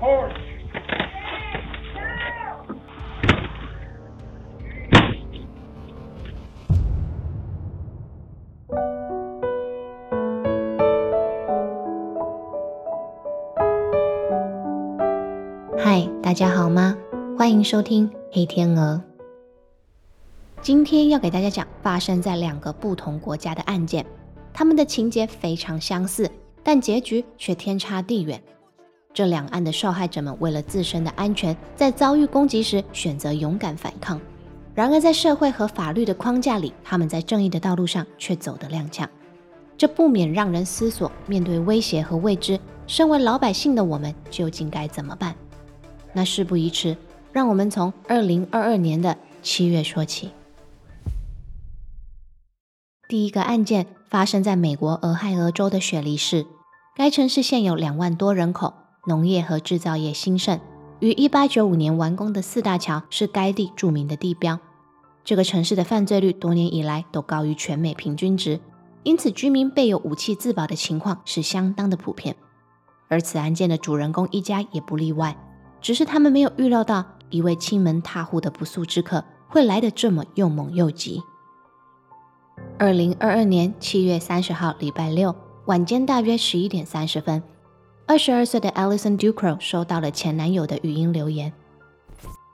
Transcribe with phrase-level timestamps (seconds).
[0.00, 0.06] 嗨，
[16.22, 16.96] 大家好吗？
[17.36, 19.02] 欢迎收听《黑天鹅》。
[20.60, 24.06] 今天要给大家讲发生在两个不同国家的案件，
[24.52, 26.30] 他们的情节非常相似，
[26.62, 28.40] 但结局却天差地远。
[29.14, 34.20] 这两岸的受害者们为了自身的安全，在遭遇攻击时选择勇敢反抗。
[34.74, 39.08] 然而，在社会和法律的框架里，他们在正义的道路上却走得踉跄。
[39.76, 45.34] 这不免让人思索：面对威胁和未知，身为老百姓的我们究竟该怎么办？
[46.12, 46.96] 那事不宜迟，
[47.32, 50.30] 让我们从二零二二年的七月说起。
[53.08, 56.46] 第一个案件发生在美国俄亥俄州的雪梨市，
[56.94, 58.74] 该城市现有两万多人口，
[59.08, 60.60] 农业和制造业兴盛。
[61.00, 64.60] 于一八九五年完工的四大桥是该地著名的地标。
[65.24, 68.60] 这个城市的犯罪率多年以来都高于全美平均值，
[69.02, 72.36] 因此居民备有武器自保的情况是相当的普遍。
[73.08, 75.36] 而此案件的主人公一家也不例外，
[75.80, 81.22] 只是他们没有预料到一位亲门踏户的不速之客会来得这么又猛又急。
[82.78, 85.34] 二零二二年七月三十号，礼拜六
[85.66, 87.42] 晚间大约十一点三十分，
[88.08, 91.52] 二十二岁的 Alison Ducro 收到了前男友的语音留言。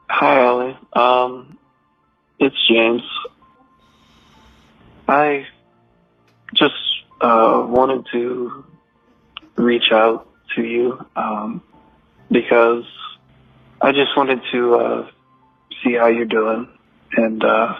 [0.08, 1.56] Hi, Um,
[2.40, 3.02] it's James.
[5.06, 5.46] I
[6.54, 6.74] just
[7.20, 8.64] uh, wanted to
[9.54, 11.62] reach out to you um,
[12.32, 12.84] because
[13.80, 15.06] I just wanted to uh,
[15.84, 16.66] see how you're doing
[17.16, 17.76] and uh,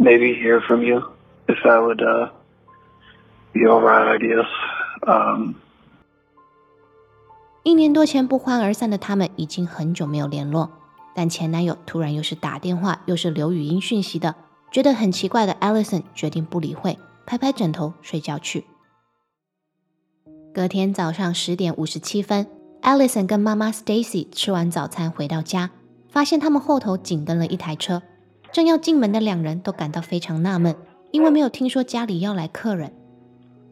[0.00, 1.04] maybe hear from you
[1.46, 2.30] if that would uh,
[3.52, 4.50] be all right, I guess.
[5.06, 5.60] Um,
[7.64, 10.70] 一年多前不欢而散的他们已经很久没有联络，
[11.14, 14.34] 但前男友突然又是打电话又是留语音讯息的，
[14.70, 18.66] 觉得很奇怪的 Alison 决定不理会，拍拍枕头睡觉去。
[20.52, 22.46] 隔天早上十点五十七分
[22.82, 25.70] ，Alison 跟妈妈 Stacy 吃完早餐回到家，
[26.10, 28.02] 发现他们后头紧跟了一台车。
[28.52, 30.76] 正要进门的两人都感到非常纳闷，
[31.12, 32.92] 因为没有听说家里要来客人。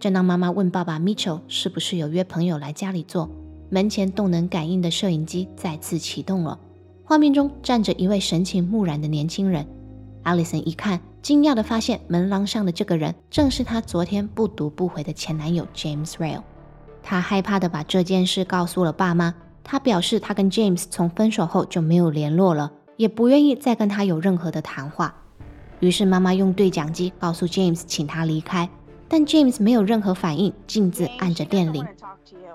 [0.00, 3.30] 正当妈妈问爸爸 Mitchell 是不是有约朋友来家里坐，
[3.72, 6.58] 门前动能感应的摄影机再次启动了。
[7.02, 9.66] 画面中站着一位神情木然的年轻人。
[10.24, 16.42] Alison 一看，惊讶地发现门廊上的这个人正是她昨天不读不回的前男友 James Rail。
[17.02, 19.34] 她害怕地把这件事告诉了爸妈。
[19.64, 22.70] 她表示，她跟 James 从分手后就没有联络了。
[22.98, 25.14] 也不愿意再跟他有任何的谈话，
[25.80, 28.68] 于是妈妈用对讲机告诉 James 请他离开，
[29.12, 31.86] 但 James 没有任何反应，径自按着电铃。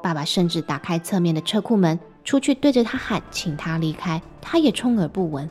[0.01, 5.47] 爸爸甚至打开侧面的车库门，出去对着他喊请他离开，他也充耳不闻。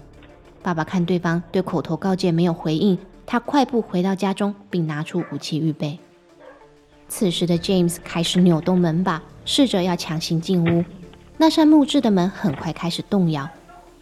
[0.65, 5.97] 爸爸看对方对口头告诫没有回应，他快步回到家中，并拿出武器预备。
[7.07, 10.85] 此时的 James 开始扭动门把，试着要强行进屋，
[11.39, 13.49] 那扇木质的门很快开始动摇。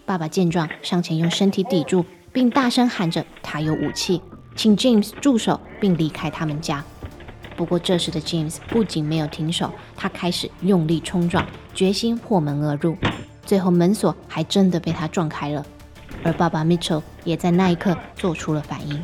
[0.06, 4.22] 爸爸见状，上前用身体抵住，并大声喊着：“他有武器，
[4.56, 6.82] 请 James 住手，并离开他们家。”
[7.56, 12.96] 不过，这时的 James 不仅没有停手，他开始用力冲撞，决心破门而入。
[13.46, 15.64] 最后，门锁还真的被他撞开了，
[16.22, 19.02] 而爸爸 Mitchell 也在那一刻做出了反应。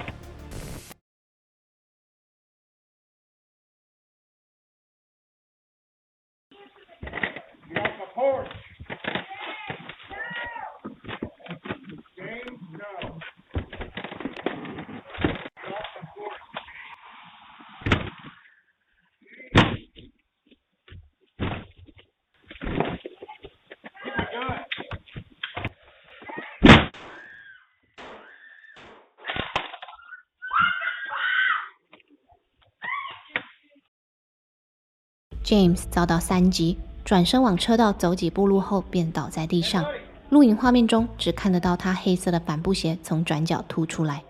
[35.50, 39.84] James 遭到三击，转身往车道走几步路后便倒在地上。
[40.28, 44.22] 录影画面中只看得到他黑色的帆布鞋从转角凸出来。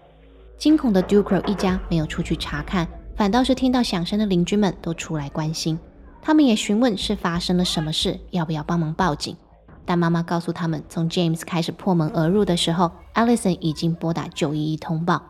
[0.56, 5.78] 惊恐的 Ducro 一家没有出去查看，反倒是听到响声的邻居们都出来关心。
[6.22, 9.36] 他们也询问是发生了什么事，要不要帮忙报警。
[9.84, 15.20] 但妈妈告诉他们，从 James 开始破门而入的时候，Alison 已经拨打911通报。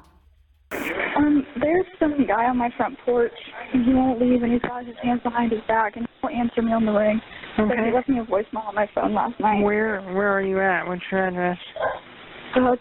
[2.01, 3.33] There's some guy on my front porch,
[3.75, 6.35] and he won't leave, and he's got his hands behind his back, and he won't
[6.35, 7.21] answer me on the ring.
[7.57, 7.93] But he Okay.
[7.93, 9.63] left me a voicemail on my phone last night.
[9.63, 10.87] Where where are you at?
[10.87, 11.59] What's your address?
[12.57, 12.77] Uh,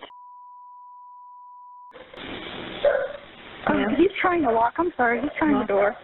[3.68, 4.75] um, he's trying to walk.
[4.77, 5.21] I'm sorry.
[5.21, 5.98] He's trying the door.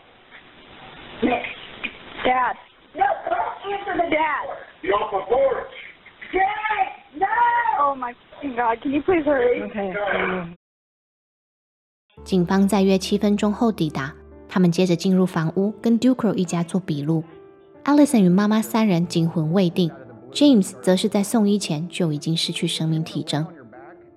[1.23, 2.55] Dad.
[2.95, 4.45] No, don't answer the dad.
[4.81, 5.71] Get off my porch.
[6.33, 7.27] Jay, no!
[7.79, 8.13] Oh my
[8.55, 8.81] god!
[8.81, 9.61] Can you please hurry?
[9.63, 9.93] Okay.
[10.15, 10.57] um,
[12.23, 14.13] 警方在约七分钟后抵达，
[14.47, 17.23] 他们接着进入房屋，跟 Ducro 一家做笔录。
[17.83, 19.91] Alison 与妈妈三人惊魂未定
[20.31, 23.45] ，James 则是在送医前就已经失去生命体征。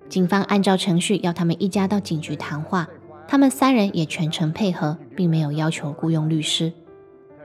[0.07, 2.87] 警方按照程序要他们一家到警局谈话，
[3.27, 6.71] 他们三人也全程配合，并没有要求雇佣律师。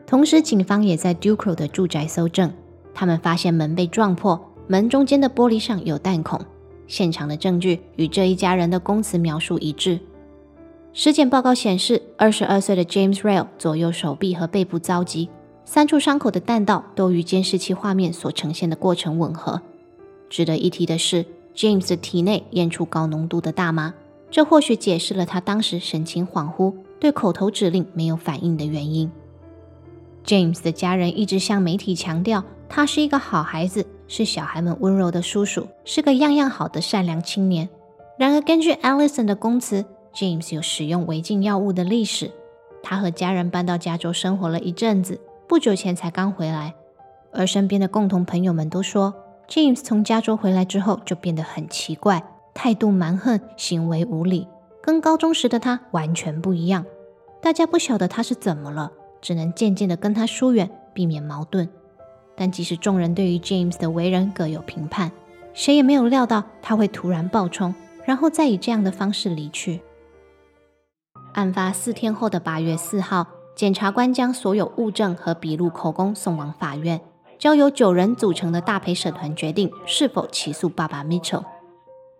[0.06, 2.50] 同时，警方也在 Ducro 的住宅搜证，
[2.94, 6.40] 他们发现门被撞破，门中间的玻璃上有弹孔，
[6.86, 9.98] 现场的证据与这一家人的供词描述一致。
[10.96, 15.28] 尸检报告显示，二十二岁的 James Rail 左右手臂和背部遭击，
[15.64, 19.60] 三处伤口的弹道都与监视器画面所呈现的过程吻合。
[20.30, 23.92] 值得一提的是，James 的体内验出高浓度的大麻，
[24.30, 29.10] 这或许解释了他当时神情恍惚、对口头指令没有反应的原因。
[30.24, 37.68] James 的家人一直向媒体强调，他是一个好孩子，是小孩们温柔的叔叔，是个样样好的善良青年。
[38.16, 39.84] 然而，根据 Allison 的供词
[40.14, 42.30] ，James 有使用违禁药物的历史。
[42.82, 46.74] 他和家人搬到加州生活了一阵子，不久前才刚回来。
[47.32, 49.14] 而身边的共同朋友们都说
[49.48, 52.22] ，James 从加州回来之后就变得很奇怪，
[52.52, 54.46] 态度蛮横，行为无礼，
[54.82, 56.84] 跟高中时的他完全不一样。
[57.40, 61.68] 大家不晓得他是怎么了，只能渐渐地跟他疏远，避免矛盾。
[62.36, 65.10] 但即使众人对于 James 的为人各有评判，
[65.54, 67.74] 谁也没有料到他会突然暴冲，
[68.04, 69.80] 然后再以这样的方式离去。
[71.34, 73.26] 案发四天后的八月四号，
[73.56, 77.00] 检察官将所有物证和笔录口供送往法院，
[77.38, 81.42] 交由九人组成的大陪审团决定是否起诉爸爸 Mitchell。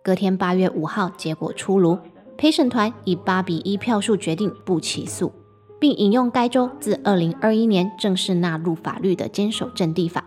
[0.03, 1.97] 隔天八月五号，结果出炉，
[2.37, 5.31] 陪审团以八比一票数决定不起诉，
[5.79, 10.25] 并引用该州自二零二一年正式纳入法律的坚守阵地法。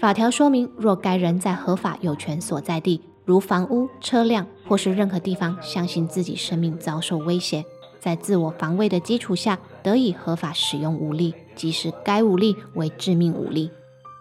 [0.00, 7.62] 法条说明，若该人在合法有权所在地，如房屋、车辆或是任何地方，相信自己生命遭受威胁。
[8.04, 13.70] 在自我防卫的基础下，得以合法使用武力，即使该武力为致命武力。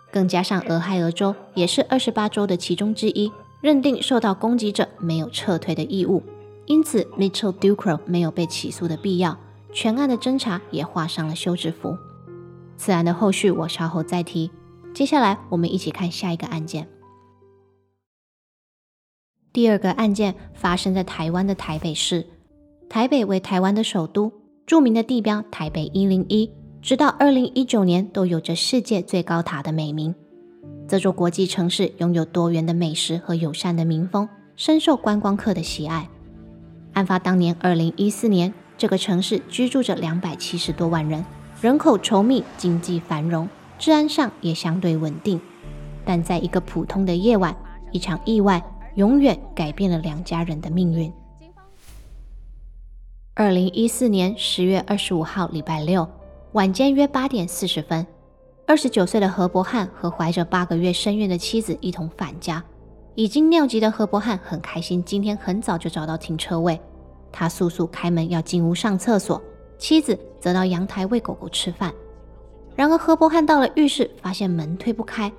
[0.09, 6.23] 更加上俄亥俄州也是二十八州的其中之一，认定受到攻击者没有撤退的义务，
[6.65, 9.37] 因此 Mitchell Ducro 没有被起诉的必要。
[9.73, 11.97] 全案的侦查也画上了休止符。
[12.77, 14.49] 此案的后续我稍后再提。
[14.93, 16.87] 接下来我们一起看下一个案件。
[19.51, 22.25] 第二个案件发生在台湾的台北市。
[22.93, 24.31] 台北为台湾的首都，
[24.67, 30.13] 著名的地标台北一零一，直到二零一九年都有着世界最高塔的美名。
[30.87, 36.07] 这座国际城市拥有多元的美食和友善的民风，深受观光客的喜爱。
[36.93, 41.25] 案发当年二零一四年，这个城市居住着两百七十多万人，
[41.61, 43.49] 人口稠密，经济繁荣，
[43.79, 45.41] 治安上也相对稳定。
[46.05, 47.57] 但在一个普通的夜晚，
[47.91, 48.63] 一场意外
[48.93, 51.11] 永远改变了两家人的命运。
[53.35, 56.07] 二零一四年十月二十五号，礼拜六
[56.51, 58.05] 晚间约八点四十分，
[58.67, 62.63] 二十九岁的何伯汉和怀着八个月身孕的妻子一同返家。
[63.15, 66.79] 已经尿急的何伯汉很开心，今天很早就找到停车位。
[67.31, 69.41] 他速速开门要进屋上厕所，
[69.79, 71.91] 妻子则到阳台喂狗狗吃饭。
[72.75, 75.31] 然而何伯汉到了浴室，发现门推不开，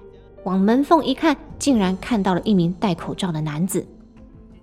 [0.42, 3.86] 往门缝一看，竟然看到了一名戴口罩的男子。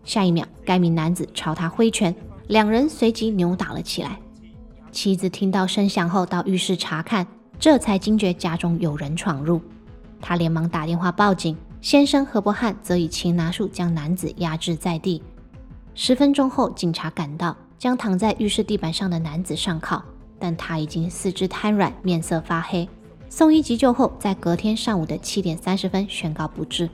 [0.04, 2.14] 下一秒，该名男子朝他挥拳。
[2.52, 4.20] 两人随即扭打了起来。
[4.92, 7.26] 妻子听到声响后到浴室查看，
[7.58, 9.62] 这才惊觉家中有人闯入。
[10.20, 15.24] 他连忙打电话报警，先生何伯汉则以擒拿术将男子压制在地。
[15.96, 20.04] 十分钟后，警察赶到，将躺在浴室地板上的男子上铐，
[20.38, 22.86] 但他已经四肢瘫软，面色发黑。
[23.30, 26.90] 送医急救后，在隔天上午的七点三十分宣告不治。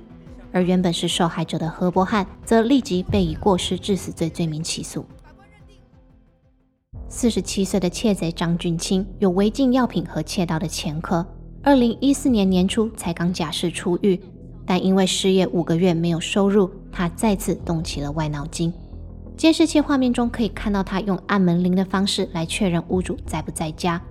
[0.51, 5.03] 而原本是受害者的何伯汉，则立即被以过失致死罪罪名起诉。
[7.09, 11.25] 四十七岁的窃贼张俊清有违禁药品和窃盗的前科，
[11.63, 14.19] 二零一四年年初才刚假释出狱，
[14.65, 18.73] 但因为失业五个月没有收入，他再次动起了歪脑筋。
[19.37, 24.01] 监视器画面中可以看到他用按门铃的方式来确认屋主在不在家，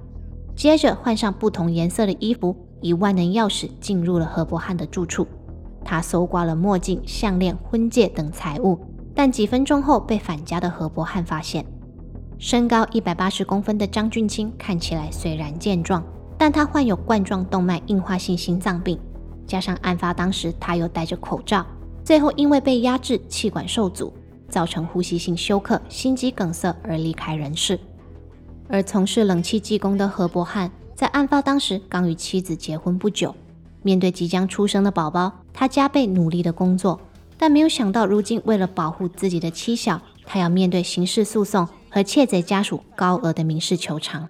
[0.55, 5.27] 接着换上不同颜色的衣服，以万能钥匙进入了何伯汉的住处。
[5.85, 8.79] 他搜刮了墨镜、项链、婚戒等财物，
[9.15, 11.65] 但几分钟后被返家的何伯汉发现。
[12.39, 16.05] 身高一百八十公分的张俊清看起来虽然健壮，
[16.37, 18.99] 但他患有冠状动脉硬化性心脏病，
[19.47, 21.65] 加上案发当时他又戴着口罩，
[22.05, 24.13] 最后因为被压制，气管受阻，
[24.51, 27.81] 造成呼吸性休克、心肌梗塞而离开人世。
[28.69, 33.35] 而从事冷气技工的何伯汉，在案发当时刚与妻子结婚不久，
[33.83, 37.01] 面对即将出生的宝宝，他加倍努力的工作，
[37.39, 44.29] 但没有想到，如今为了保护自己的妻小，他要面对刑事诉讼和窃贼家属高额的民事求偿。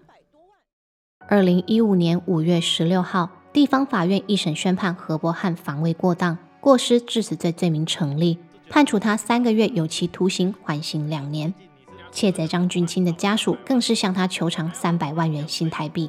[1.26, 8.38] 二零一五年五月十六号，地方法院一审宣判何伯汉防卫过当、过失致死罪罪名成立，
[8.70, 11.52] 判处他三个月有期徒刑，缓刑两年。
[12.12, 16.08] 窃贼张俊清的家属更是向他求偿三百万元新台币。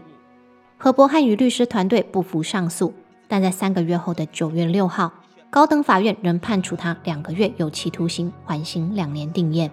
[0.78, 2.94] 何伯汉与律师团队不服上诉，
[3.28, 5.12] 但在三个月后的九月六号，
[5.50, 9.72] 高等法院仍判处他两个月有期徒刑，缓刑两年定谳。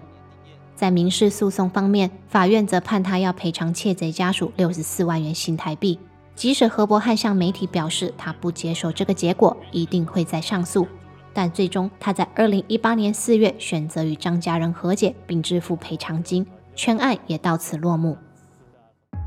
[0.75, 5.97] 在民事诉讼方面，法院则判他要赔偿窃贼家属六十四万元新台币。
[6.35, 10.85] 即使何伯汉向媒体表示他不接受这个结果，一定会再上诉，
[11.33, 18.17] 但最终他在二零一八年四月选择与张家人和解，并支付赔偿金，全案也到此落幕。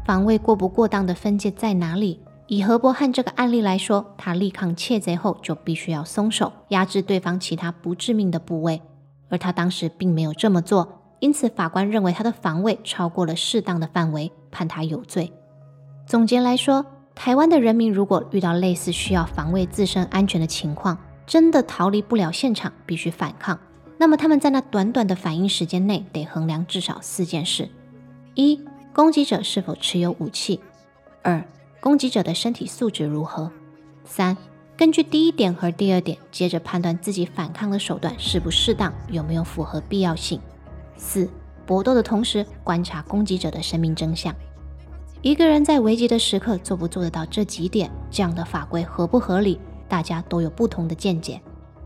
[0.04, 2.20] 防卫过不过当的分界在哪里？
[2.46, 8.80] 以何伯汉这个案例来说，他力抗窃贼后就必须要松手，压制对方其他不致命的部位，
[9.28, 15.32] 而他当时并没有这么做，因此法官认为他的防卫超过了适当的范围，判他有罪。
[16.06, 16.84] 总结来说，
[17.14, 20.96] 台湾的人民如果遇到类似需要防卫自身安全的情况，
[21.26, 23.58] 真的逃离不了现场，必须反抗，
[23.98, 27.68] 那么他们在那短短的反应时间内得衡量至少四件事：
[28.34, 28.60] 一。
[28.94, 30.58] 攻击者是否持有武器？
[31.22, 31.44] 二、
[31.78, 33.48] 攻击者的身体素质如何？
[34.04, 34.36] 三、
[34.76, 40.40] 根据第一点和第二点，接着判断自己反抗的手段是不适当，有没有符合必要性。
[40.98, 41.26] 四、
[41.64, 44.34] 搏斗的同时观察攻击者的生命真相。
[45.22, 47.90] 一个人在危急的时刻做不做得到这几点？
[48.10, 49.58] 这样的法规合不合理？
[49.88, 51.40] 大家都有不同的见解。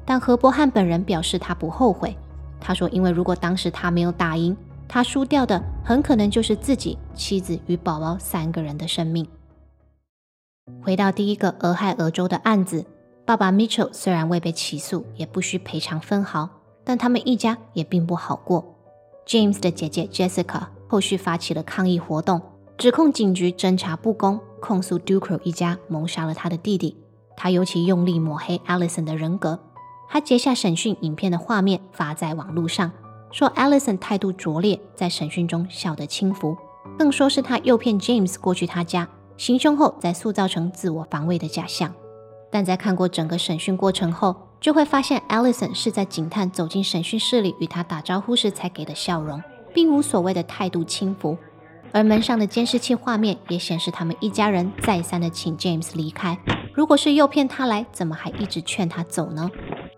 [0.04, 2.16] 但何伯汉本人表示他不后悔。
[2.60, 4.56] 他说：“因为如果当时他没有打赢。”
[4.88, 9.26] 他输掉的很可能就是自己、妻子与宝宝三个人的生命。
[10.82, 12.84] 回到第一个俄亥俄州的案子，
[13.24, 16.46] 爸爸 Mitchell 虽然未被起诉，也不需赔偿分毫，
[16.84, 18.71] 但他们一家也并不好过。
[19.26, 22.40] James 的姐姐 Jessica 后续发起了抗议活动，
[22.76, 26.96] 指控警局侦查不公，控诉 Ducro 一家谋杀了他的弟弟。
[27.36, 29.58] 他尤其用力抹黑 Allison 的人格，
[30.08, 32.92] 他截下审讯影片的画面发在网络上。
[33.30, 36.54] 说 Allison 态度拙劣，在审讯中笑得轻浮，
[36.98, 41.94] 更说是他诱骗 James 过去他家行凶后，再塑造成自我防卫的假象。
[42.50, 49.42] 但在看过整个审讯过程后，就会发现 Allison 是在警探走进审讯室里与他打招呼时才给的笑容，
[49.74, 51.36] 并无所谓的态度轻浮。
[51.90, 56.38] 而门上的监视器画面也显示，他们一家人再三的请 James 离开。
[56.72, 59.50] 如果是诱骗他来，怎么还一直劝他走呢？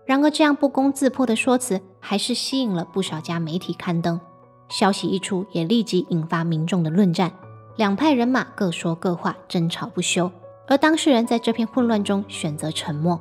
[0.05, 4.19] 然而，这样不攻自破的说辞还是吸引了不少家媒体刊登。
[4.67, 7.31] 消息一出，也立即引发民众的论战，
[7.77, 10.29] 两派人马各说各话，争吵不休。
[10.67, 13.19] 而当事人在这片混乱中选择沉默，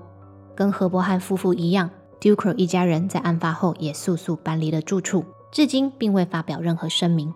[0.54, 7.34] 跟何伯翰夫妇一样，Ducro 一家人在案发后也速速搬离了住处，至今并未发表任何声明。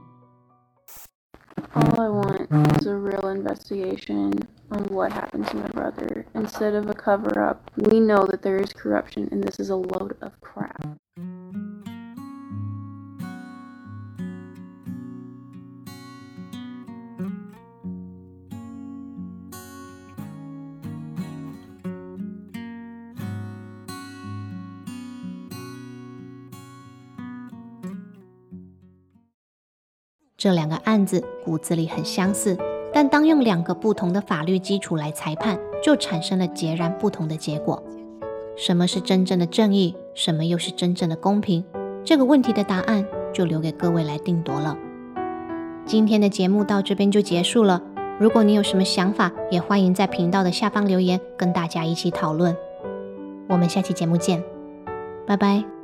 [1.74, 2.46] All I want
[2.80, 4.32] is a real investigation
[4.70, 7.58] on what happened to my brother instead of a cover up.
[7.76, 10.76] We know that there is corruption and this is a load of crap.
[30.38, 32.56] 这两个案子骨子里很相似，
[32.92, 37.82] 但当用两个不同的法律基础来裁判，就产生了截然不同的结果。
[38.56, 39.96] 什么是真正的正义？
[40.14, 41.64] 什么又是真正的公平？
[42.04, 43.04] 这个问题的答案
[43.34, 44.78] 就留给各位来定夺了。
[45.84, 47.82] 今天的节目到这边就结束了。
[48.20, 52.56] 如果你有什么想法，也欢迎在频道的下方留言，跟大家一起讨论。
[53.48, 54.40] 我们下期节目见，
[55.26, 55.77] 拜拜。